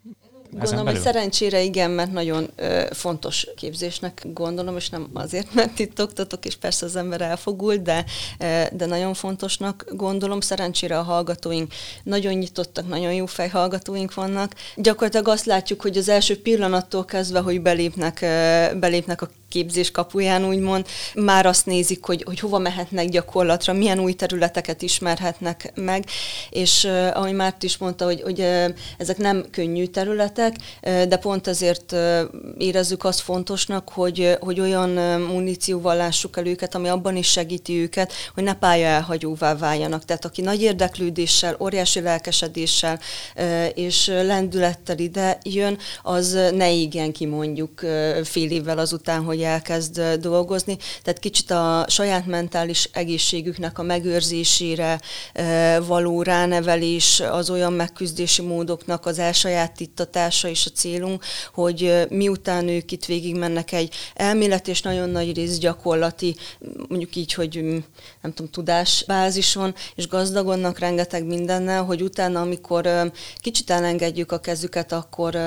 Gondolom, 0.53 0.87
hogy 0.87 1.01
szerencsére 1.01 1.63
igen, 1.63 1.91
mert 1.91 2.13
nagyon 2.13 2.51
ö, 2.57 2.83
fontos 2.91 3.47
képzésnek 3.57 4.23
gondolom, 4.33 4.77
és 4.77 4.89
nem 4.89 5.11
azért, 5.13 5.55
mert 5.55 5.79
itt 5.79 6.03
oktatok, 6.03 6.45
és 6.45 6.57
persze 6.57 6.87
az 6.87 6.97
ember 6.97 7.21
elfogul, 7.21 7.77
de, 7.77 8.05
ö, 8.39 8.63
de 8.73 8.87
nagyon 8.87 9.15
fontosnak 9.15 9.85
gondolom. 9.91 10.41
Szerencsére 10.41 10.99
a 10.99 11.03
hallgatóink 11.03 11.73
nagyon 12.03 12.33
nyitottak, 12.33 12.89
nagyon 12.89 13.13
jó 13.13 13.27
fejhallgatóink 13.27 14.15
vannak. 14.15 14.55
Gyakorlatilag 14.77 15.29
azt 15.29 15.45
látjuk, 15.45 15.83
hogy 15.83 15.97
az 15.97 16.09
első 16.09 16.43
pillanattól 16.43 17.05
kezdve, 17.05 17.41
hogy 17.41 17.63
belépnek, 17.63 18.21
ö, 18.21 18.79
belépnek 18.79 19.23
a 19.23 19.29
képzés 19.53 19.91
kapuján, 19.91 20.45
úgymond, 20.45 20.87
már 21.15 21.47
azt 21.47 21.67
nézik, 21.67 22.05
hogy, 22.05 22.23
hogy 22.27 22.39
hova 22.39 22.59
mehetnek 22.59 23.09
gyakorlatra, 23.09 23.73
milyen 23.73 23.99
új 23.99 24.13
területeket 24.13 24.83
ismerhetnek 24.83 25.73
meg, 25.75 26.05
és 26.51 26.85
ahogy 27.13 27.33
Márt 27.33 27.63
is 27.63 27.77
mondta, 27.77 28.05
hogy, 28.05 28.21
hogy 28.23 28.41
ezek 28.99 29.17
nem 29.17 29.45
könnyű 29.51 29.87
területek, 29.87 30.57
de 30.81 31.17
pont 31.17 31.47
ezért 31.47 31.95
érezzük 32.59 33.05
azt 33.05 33.21
fontosnak, 33.21 33.89
hogy, 33.89 34.37
hogy 34.41 34.61
olyan 34.61 34.91
munícióval 35.21 35.97
lássuk 35.97 36.37
el 36.37 36.47
őket, 36.47 36.75
ami 36.75 36.89
abban 36.89 37.17
is 37.17 37.31
segíti 37.31 37.81
őket, 37.81 38.13
hogy 38.35 38.43
ne 38.45 38.55
pálya 38.55 38.87
elhagyóvá 38.87 39.57
váljanak. 39.57 40.05
Tehát 40.05 40.25
aki 40.25 40.41
nagy 40.41 40.63
érdeklődéssel, 40.63 41.57
óriási 41.61 42.01
lelkesedéssel 42.01 43.01
és 43.75 44.07
lendülettel 44.07 44.99
ide 44.99 45.39
jön, 45.43 45.79
az 46.03 46.39
ne 46.55 46.71
igen 46.71 47.13
ki 47.13 47.31
fél 48.23 48.51
évvel 48.51 48.79
azután, 48.79 49.25
hogy 49.25 49.42
elkezd 49.43 50.01
dolgozni. 50.21 50.77
Tehát 51.03 51.19
kicsit 51.19 51.51
a 51.51 51.85
saját 51.89 52.27
mentális 52.27 52.89
egészségüknek 52.93 53.79
a 53.79 53.83
megőrzésére 53.83 55.01
való 55.87 56.23
ránevelés, 56.23 57.21
az 57.21 57.51
olyan 57.51 57.73
megküzdési 57.73 58.43
módoknak 58.43 59.07
az 59.07 59.19
elsajátítatása 59.19 60.49
is 60.49 60.67
a 60.67 60.71
célunk, 60.71 61.25
hogy 61.55 62.07
miután 62.09 62.69
ők 62.69 62.93
itt 62.93 63.05
végig 63.05 63.37
mennek 63.37 63.73
egy 63.73 63.95
elmélet 64.15 64.69
és 64.69 64.83
nagyon 64.83 65.09
nagy 65.09 65.35
rész 65.35 65.59
gyakorlati, 65.59 66.37
mondjuk 66.89 67.17
így, 67.17 67.33
hogy 67.33 67.55
nem 68.21 68.33
tudom, 68.35 68.51
tudásbázison, 68.51 69.75
és 69.95 70.09
gazdagonnak 70.09 70.79
rengeteg 70.79 71.25
mindennel, 71.25 71.85
hogy 71.85 72.03
utána, 72.03 72.41
amikor 72.41 73.13
kicsit 73.37 73.71
elengedjük 73.71 74.33
a 74.33 74.39
kezüket, 74.39 74.93
akkor, 74.93 75.39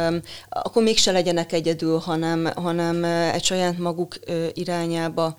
akkor 0.50 0.84
mégse 0.84 1.12
legyenek 1.12 1.52
egyedül, 1.52 1.98
hanem, 1.98 2.50
hanem 2.56 3.04
egy 3.04 3.44
saját 3.44 3.78
maguk 3.86 4.16
irányába 4.54 5.36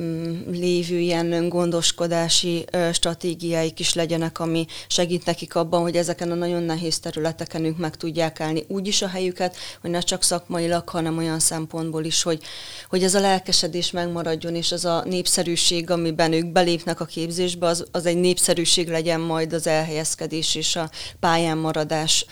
mm, 0.00 0.50
lévő 0.50 0.98
ilyen 0.98 1.32
öngondoskodási 1.32 2.64
stratégiáik 2.92 3.80
is 3.80 3.94
legyenek, 3.94 4.40
ami 4.40 4.66
segít 4.86 5.24
nekik 5.24 5.54
abban, 5.54 5.80
hogy 5.80 5.96
ezeken 5.96 6.30
a 6.30 6.34
nagyon 6.34 6.62
nehéz 6.62 6.98
területeken 6.98 7.64
ők 7.64 7.78
meg 7.78 7.96
tudják 7.96 8.40
állni. 8.40 8.64
Úgy 8.68 8.86
is 8.86 9.02
a 9.02 9.08
helyüket, 9.08 9.56
hogy 9.80 9.90
ne 9.90 10.00
csak 10.00 10.22
szakmailag, 10.22 10.88
hanem 10.88 11.18
olyan 11.18 11.38
szempontból 11.38 12.04
is, 12.04 12.22
hogy, 12.22 12.42
hogy 12.88 13.02
ez 13.02 13.14
a 13.14 13.20
lelkesedés 13.20 13.90
megmaradjon, 13.90 14.54
és 14.54 14.72
az 14.72 14.84
a 14.84 15.04
népszerűség, 15.06 15.90
amiben 15.90 16.32
ők 16.32 16.46
belépnek 16.46 17.00
a 17.00 17.04
képzésbe, 17.04 17.66
az, 17.66 17.86
az 17.90 18.06
egy 18.06 18.18
népszerűség 18.18 18.88
legyen 18.88 19.20
majd 19.20 19.52
az 19.52 19.66
elhelyezkedés 19.66 20.54
és 20.54 20.76
a 20.76 20.90
pályán 21.20 21.58
maradás 21.58 22.26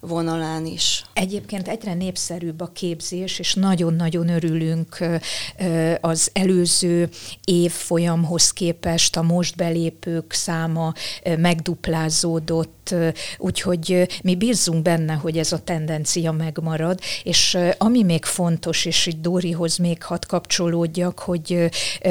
vonalán 0.00 0.66
is. 0.66 1.04
Egyébként 1.12 1.68
egyre 1.68 1.94
népszerűbb 1.94 2.60
a 2.60 2.70
képzés, 2.72 3.38
és 3.38 3.54
nagyon-nagyon 3.54 4.28
örülünk 4.28 4.98
az 6.00 6.30
előző 6.32 7.08
év 7.44 7.70
folyamhoz 7.70 8.52
képest 8.52 9.16
a 9.16 9.22
most 9.22 9.56
belépők 9.56 10.32
száma 10.32 10.92
megduplázódott, 11.38 12.77
úgyhogy 13.38 14.06
mi 14.22 14.36
bízunk 14.36 14.82
benne, 14.82 15.12
hogy 15.12 15.38
ez 15.38 15.52
a 15.52 15.58
tendencia 15.58 16.32
megmarad, 16.32 17.00
és 17.22 17.58
ami 17.78 18.02
még 18.02 18.24
fontos, 18.24 18.84
és 18.84 19.06
itt 19.06 19.20
Dórihoz 19.20 19.76
még 19.76 20.02
hat 20.02 20.26
kapcsolódjak, 20.26 21.18
hogy 21.18 21.68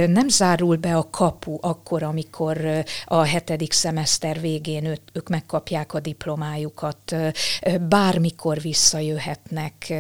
nem 0.08 0.30
zárul 0.30 0.76
be 0.76 0.96
a 0.96 1.10
kapu 1.10 1.58
akkor, 1.62 2.04
amikor 2.04 2.84
a 3.06 3.24
hetedik 3.24 3.74
szemeszter 3.74 4.40
végén 4.40 4.98
ők 5.14 5.30
megkapják 5.30 5.94
a 5.94 6.00
diplomájukat 6.00 7.16
bármikor 7.90 8.62
visszajöhetnek, 8.62 9.94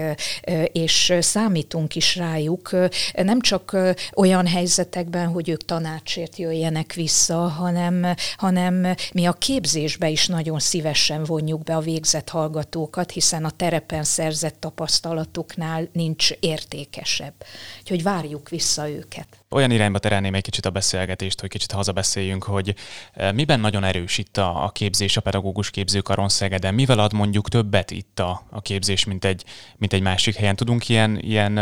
és 0.72 1.14
számítunk 1.20 1.96
is 1.96 2.16
rájuk, 2.16 2.70
nem 3.14 3.42
csak 3.42 3.78
olyan 4.14 4.48
helyzetekben, 4.48 5.28
hogy 5.28 5.50
ők 5.50 5.66
tanácsért 5.66 6.36
jöjjenek 6.38 6.94
vissza, 6.94 7.38
hanem, 7.38 8.16
hanem 8.38 8.96
mi 9.14 9.26
a 9.26 9.34
képzésbe 9.34 10.10
is 10.10 10.28
nagyon 10.28 10.60
szívesen 10.68 11.24
vonjuk 11.24 11.64
be 11.64 11.76
a 11.76 11.80
végzett 11.80 12.30
hallgatókat, 12.30 13.12
hiszen 13.12 13.46
a 13.46 13.50
terepen 13.50 14.04
szerzett 14.04 14.60
tapasztalatoknál 14.60 15.88
nincs 15.92 16.32
értékesebb. 16.32 17.34
Úgyhogy 17.80 18.04
várjuk 18.04 18.50
vissza 18.50 18.90
őket 18.90 19.28
olyan 19.50 19.72
irányba 19.72 20.00
terelném 20.00 20.34
egy 20.34 20.42
kicsit 20.42 20.66
a 20.66 20.70
beszélgetést, 20.70 21.40
hogy 21.40 21.50
kicsit 21.50 21.72
hazabeszéljünk, 21.72 22.44
hogy 22.44 22.76
e, 23.14 23.32
miben 23.32 23.60
nagyon 23.60 23.84
erős 23.84 24.18
itt 24.18 24.38
a, 24.38 24.72
képzés, 24.74 25.18
a 25.18 25.22
pedagógus 25.22 25.70
képzőkaron 25.70 26.30
Szegeden, 26.30 26.74
mivel 26.74 27.00
ad 27.00 27.14
mondjuk 27.14 27.50
többet 27.50 27.92
itt 27.92 28.20
a, 28.20 28.42
a 28.50 28.62
képzés, 28.62 29.04
mint 29.04 29.26
egy, 29.26 29.44
mint 29.78 29.94
egy 29.94 30.02
másik 30.02 30.36
helyen. 30.36 30.56
Tudunk 30.56 30.90
ilyen, 30.90 31.20
ilyen 31.20 31.60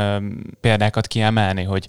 példákat 0.62 1.08
kiemelni, 1.08 1.64
hogy 1.64 1.88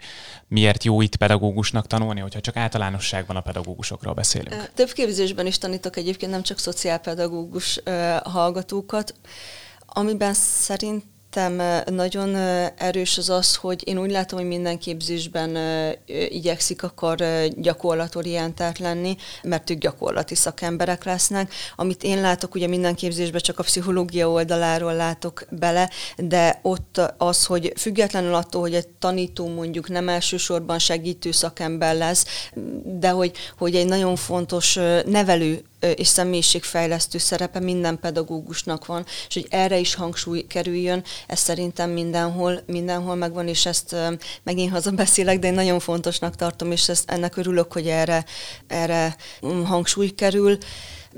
miért 0.48 0.84
jó 0.84 1.00
itt 1.00 1.16
pedagógusnak 1.16 1.86
tanulni, 1.86 2.20
hogyha 2.20 2.40
csak 2.40 2.56
általánosságban 2.56 3.36
a 3.36 3.40
pedagógusokról 3.40 4.14
beszélünk? 4.14 4.70
Több 4.74 4.90
képzésben 4.90 5.46
is 5.46 5.58
tanítok 5.58 5.96
egyébként 5.96 6.30
nem 6.30 6.42
csak 6.42 6.58
szociálpedagógus 6.58 7.80
hallgatókat, 8.24 9.14
amiben 9.86 10.34
szerint 10.34 11.04
szerintem 11.36 11.82
nagyon 11.94 12.36
erős 12.76 13.18
az 13.18 13.30
az, 13.30 13.54
hogy 13.54 13.88
én 13.88 13.98
úgy 13.98 14.10
látom, 14.10 14.38
hogy 14.38 14.48
minden 14.48 14.78
képzésben 14.78 15.56
igyekszik 16.28 16.82
akar 16.82 17.16
gyakorlatorientált 17.56 18.78
lenni, 18.78 19.16
mert 19.42 19.70
ők 19.70 19.78
gyakorlati 19.78 20.34
szakemberek 20.34 21.04
lesznek. 21.04 21.52
Amit 21.76 22.02
én 22.02 22.20
látok, 22.20 22.54
ugye 22.54 22.66
minden 22.66 22.94
képzésben 22.94 23.40
csak 23.40 23.58
a 23.58 23.62
pszichológia 23.62 24.30
oldaláról 24.30 24.94
látok 24.94 25.44
bele, 25.50 25.90
de 26.16 26.58
ott 26.62 27.00
az, 27.18 27.44
hogy 27.44 27.72
függetlenül 27.76 28.34
attól, 28.34 28.60
hogy 28.60 28.74
egy 28.74 28.88
tanító 28.88 29.48
mondjuk 29.48 29.88
nem 29.88 30.08
elsősorban 30.08 30.78
segítő 30.78 31.30
szakember 31.30 31.96
lesz, 31.96 32.24
de 32.84 33.10
hogy, 33.10 33.32
hogy 33.58 33.74
egy 33.74 33.86
nagyon 33.86 34.16
fontos 34.16 34.74
nevelő 35.06 35.62
és 35.94 36.06
személyiségfejlesztő 36.06 37.18
szerepe 37.18 37.60
minden 37.60 37.98
pedagógusnak 37.98 38.86
van, 38.86 39.04
és 39.28 39.34
hogy 39.34 39.46
erre 39.50 39.78
is 39.78 39.94
hangsúly 39.94 40.46
kerüljön, 40.46 41.04
ez 41.26 41.38
szerintem 41.38 41.90
mindenhol, 41.90 42.60
mindenhol 42.66 43.14
megvan, 43.14 43.48
és 43.48 43.66
ezt 43.66 43.96
megint 44.42 44.72
haza 44.72 44.90
beszélek, 44.90 45.38
de 45.38 45.46
én 45.46 45.54
nagyon 45.54 45.80
fontosnak 45.80 46.36
tartom, 46.36 46.70
és 46.70 46.88
ezt, 46.88 47.10
ennek 47.10 47.36
örülök, 47.36 47.72
hogy 47.72 47.86
erre, 47.86 48.24
erre 48.66 49.16
mm, 49.46 49.62
hangsúly 49.62 50.08
kerül. 50.08 50.58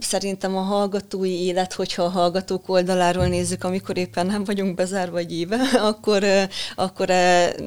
Szerintem 0.01 0.57
a 0.57 0.61
hallgatói 0.61 1.45
élet, 1.45 1.73
hogyha 1.73 2.03
a 2.03 2.09
hallgatók 2.09 2.69
oldaláról 2.69 3.27
nézzük, 3.27 3.65
amikor 3.65 3.97
éppen 3.97 4.27
nem 4.27 4.45
vagyunk 4.45 4.75
bezárva 4.75 5.19
egy 5.19 5.33
éve, 5.33 5.57
akkor, 5.91 6.25
akkor 6.75 7.09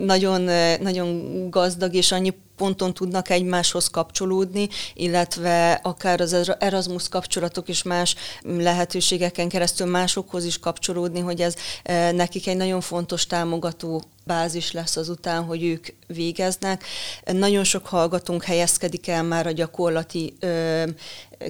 nagyon, 0.05 0.41
nagyon 0.81 1.49
gazdag 1.49 1.93
és 1.93 2.11
annyi 2.11 2.33
ponton 2.61 2.93
tudnak 2.93 3.29
egymáshoz 3.29 3.87
kapcsolódni, 3.87 4.69
illetve 4.93 5.79
akár 5.83 6.21
az 6.21 6.55
Erasmus 6.59 7.09
kapcsolatok 7.09 7.67
is 7.67 7.83
más 7.83 8.15
lehetőségeken 8.41 9.49
keresztül 9.49 9.87
másokhoz 9.87 10.45
is 10.45 10.59
kapcsolódni, 10.59 11.19
hogy 11.19 11.41
ez 11.41 11.55
e, 11.83 12.11
nekik 12.11 12.47
egy 12.47 12.57
nagyon 12.57 12.81
fontos 12.81 13.25
támogató 13.27 14.03
bázis 14.23 14.71
lesz 14.71 14.95
azután, 14.95 15.43
hogy 15.43 15.63
ők 15.63 15.87
végeznek. 16.07 16.83
Nagyon 17.25 17.63
sok 17.63 17.85
hallgatónk 17.87 18.43
helyezkedik 18.43 19.07
el 19.07 19.23
már 19.23 19.47
a 19.47 19.51
gyakorlati 19.51 20.37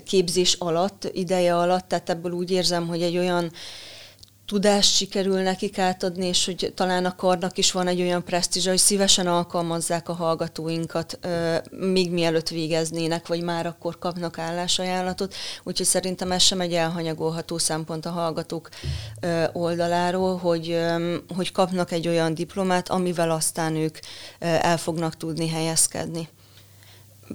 képzés 0.05 0.53
alatt, 0.53 1.09
ideje 1.13 1.57
alatt, 1.57 1.87
tehát 1.87 2.09
ebből 2.09 2.31
úgy 2.31 2.51
érzem, 2.51 2.87
hogy 2.87 3.01
egy 3.01 3.17
olyan 3.17 3.51
tudást 4.51 4.95
sikerül 4.95 5.41
nekik 5.41 5.77
átadni, 5.77 6.25
és 6.25 6.45
hogy 6.45 6.71
talán 6.75 7.05
a 7.05 7.15
karnak 7.15 7.57
is 7.57 7.71
van 7.71 7.87
egy 7.87 8.01
olyan 8.01 8.23
presztízs, 8.23 8.67
hogy 8.67 8.77
szívesen 8.77 9.27
alkalmazzák 9.27 10.09
a 10.09 10.13
hallgatóinkat, 10.13 11.19
még 11.69 12.11
mielőtt 12.11 12.49
végeznének, 12.49 13.27
vagy 13.27 13.41
már 13.41 13.65
akkor 13.65 13.99
kapnak 13.99 14.37
állásajánlatot. 14.37 15.33
Úgyhogy 15.63 15.85
szerintem 15.85 16.31
ez 16.31 16.41
sem 16.41 16.61
egy 16.61 16.73
elhanyagolható 16.73 17.57
szempont 17.57 18.05
a 18.05 18.09
hallgatók 18.09 18.69
oldaláról, 19.53 20.37
hogy, 20.37 20.79
hogy 21.35 21.51
kapnak 21.51 21.91
egy 21.91 22.07
olyan 22.07 22.33
diplomát, 22.33 22.89
amivel 22.89 23.31
aztán 23.31 23.75
ők 23.75 23.97
el 24.39 24.77
fognak 24.77 25.17
tudni 25.17 25.49
helyezkedni 25.49 26.29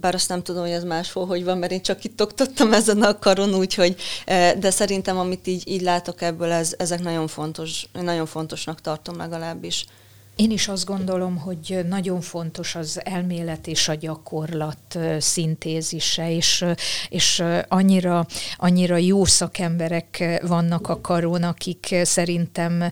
bár 0.01 0.15
azt 0.15 0.29
nem 0.29 0.43
tudom, 0.43 0.63
hogy 0.63 0.71
ez 0.71 0.85
máshol 0.85 1.27
hogy 1.27 1.45
van, 1.45 1.59
mert 1.59 1.73
én 1.73 1.83
csak 1.83 2.05
itt 2.05 2.23
oktattam 2.23 2.73
ezen 2.73 3.03
a 3.03 3.19
karon, 3.19 3.55
úgyhogy, 3.55 3.97
eh, 4.25 4.53
de 4.53 4.71
szerintem 4.71 5.19
amit 5.19 5.47
így, 5.47 5.69
így 5.69 5.83
látok 5.83 6.23
ebből, 6.23 6.51
ez, 6.51 6.75
ezek 6.79 7.01
nagyon 7.03 7.27
fontos, 7.27 7.87
nagyon 7.93 8.27
fontosnak 8.27 8.81
tartom 8.81 9.17
legalábbis. 9.17 9.87
Én 10.37 10.51
is 10.51 10.68
azt 10.68 10.85
gondolom, 10.85 11.37
hogy 11.37 11.81
nagyon 11.88 12.20
fontos 12.20 12.75
az 12.75 13.01
elmélet 13.05 13.66
és 13.66 13.88
a 13.88 13.94
gyakorlat 13.94 14.99
szintézise, 15.18 16.31
és, 16.31 16.64
és 17.09 17.42
annyira, 17.68 18.27
annyira 18.57 18.96
jó 18.96 19.25
szakemberek 19.25 20.40
vannak 20.46 20.88
a 20.88 21.01
karon, 21.01 21.42
akik 21.42 21.94
szerintem 22.03 22.90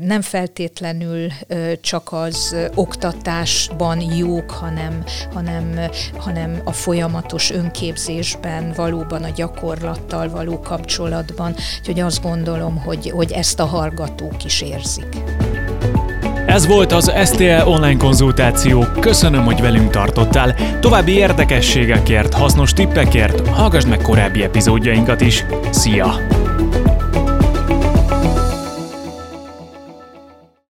nem 0.00 0.20
feltétlenül 0.20 1.28
csak 1.80 2.12
az 2.12 2.56
oktatásban 2.74 4.00
jók, 4.00 4.50
hanem, 4.50 5.04
hanem, 5.32 5.90
hanem 6.16 6.60
a 6.64 6.72
folyamatos 6.72 7.50
önképzésben, 7.50 8.72
valóban 8.72 9.22
a 9.22 9.30
gyakorlattal 9.30 10.28
való 10.28 10.60
kapcsolatban. 10.60 11.54
Úgyhogy 11.78 12.00
azt 12.00 12.22
gondolom, 12.22 12.76
hogy, 12.76 13.10
hogy 13.10 13.32
ezt 13.32 13.60
a 13.60 13.64
hallgatók 13.64 14.44
is 14.44 14.60
érzik. 14.60 15.16
Ez 16.50 16.66
volt 16.66 16.92
az 16.92 17.12
STL 17.24 17.68
online 17.68 17.96
konzultáció. 17.96 18.86
Köszönöm, 19.00 19.44
hogy 19.44 19.60
velünk 19.60 19.90
tartottál. 19.90 20.54
További 20.80 21.12
érdekességekért, 21.12 22.34
hasznos 22.34 22.72
tippekért 22.72 23.48
hallgass 23.48 23.84
meg 23.84 23.98
korábbi 23.98 24.42
epizódjainkat 24.42 25.20
is. 25.20 25.44
Szia! 25.70 26.26